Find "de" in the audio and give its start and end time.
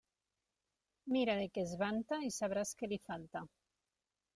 1.41-1.45